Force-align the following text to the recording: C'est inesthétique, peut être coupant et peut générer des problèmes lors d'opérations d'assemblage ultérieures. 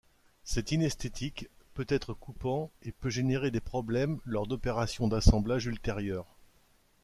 C'est 0.43 0.71
inesthétique, 0.71 1.47
peut 1.75 1.85
être 1.87 2.15
coupant 2.15 2.71
et 2.81 2.91
peut 2.91 3.11
générer 3.11 3.51
des 3.51 3.59
problèmes 3.59 4.19
lors 4.25 4.47
d'opérations 4.47 5.07
d'assemblage 5.07 5.67
ultérieures. 5.67 6.25